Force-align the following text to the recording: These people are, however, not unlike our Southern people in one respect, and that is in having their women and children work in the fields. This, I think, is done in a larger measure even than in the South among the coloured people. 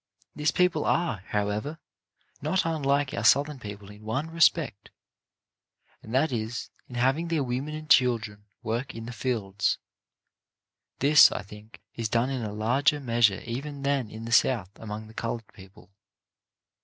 These 0.35 0.49
people 0.49 0.83
are, 0.83 1.17
however, 1.27 1.77
not 2.41 2.65
unlike 2.65 3.13
our 3.13 3.23
Southern 3.23 3.59
people 3.59 3.91
in 3.91 4.01
one 4.01 4.31
respect, 4.31 4.89
and 6.01 6.11
that 6.11 6.31
is 6.31 6.71
in 6.89 6.95
having 6.95 7.27
their 7.27 7.43
women 7.43 7.75
and 7.75 7.87
children 7.87 8.45
work 8.63 8.95
in 8.95 9.05
the 9.05 9.13
fields. 9.13 9.77
This, 10.97 11.31
I 11.31 11.43
think, 11.43 11.81
is 11.93 12.09
done 12.09 12.31
in 12.31 12.41
a 12.41 12.51
larger 12.51 12.99
measure 12.99 13.41
even 13.45 13.83
than 13.83 14.09
in 14.09 14.25
the 14.25 14.31
South 14.31 14.71
among 14.77 15.05
the 15.05 15.13
coloured 15.13 15.45
people. 15.53 15.91